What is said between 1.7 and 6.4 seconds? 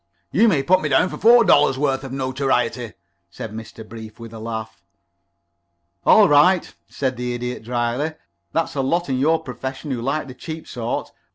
worth of notoriety," said Mr. Brief, with a laugh. "All